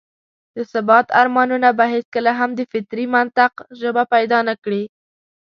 د 0.55 0.57
ثبات 0.71 1.07
ارمانونه 1.21 1.69
به 1.77 1.85
هېڅکله 1.93 2.31
هم 2.39 2.49
د 2.55 2.61
فطري 2.71 3.05
منطق 3.15 3.51
ژبه 3.79 4.03
پيدا 4.13 4.39
نه 4.49 4.55
کړي. 4.63 4.83